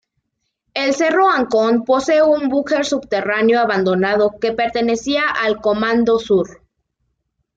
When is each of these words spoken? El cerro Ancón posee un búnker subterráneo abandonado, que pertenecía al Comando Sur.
El 0.73 0.95
cerro 0.95 1.29
Ancón 1.29 1.83
posee 1.85 2.23
un 2.23 2.49
búnker 2.49 2.83
subterráneo 2.85 3.59
abandonado, 3.61 4.31
que 4.41 4.51
pertenecía 4.51 5.29
al 5.29 5.61
Comando 5.61 6.17
Sur. 6.17 6.61